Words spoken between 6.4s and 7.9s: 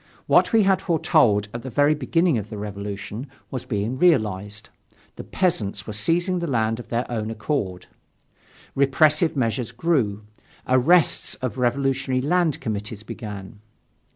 land of their own accord.